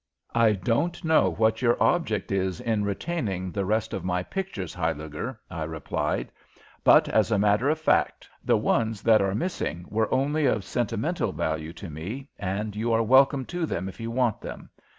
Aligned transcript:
"I 0.33 0.53
don't 0.53 1.03
know 1.03 1.29
what 1.29 1.61
your 1.61 1.77
object 1.79 2.31
is 2.31 2.59
in 2.59 2.83
retaining 2.85 3.51
the 3.51 3.65
rest 3.65 3.93
of 3.93 4.03
my 4.03 4.23
pictures, 4.23 4.73
Huyliger," 4.73 5.37
I 5.47 5.63
replied, 5.63 6.31
"but, 6.83 7.07
as 7.07 7.29
a 7.29 7.37
matter 7.37 7.69
of 7.69 7.77
fact, 7.79 8.27
the 8.43 8.57
ones 8.57 9.03
that 9.03 9.21
are 9.21 9.35
missing 9.35 9.85
were 9.89 10.11
only 10.11 10.47
of 10.47 10.63
sentimental 10.63 11.31
value 11.33 11.73
to 11.73 11.87
me, 11.91 12.29
and 12.39 12.75
you 12.75 12.91
are 12.91 13.03
welcome 13.03 13.45
to 13.53 13.67
them 13.67 13.87
if 13.87 13.99
you 13.99 14.09
want 14.09 14.41
them. 14.41 14.71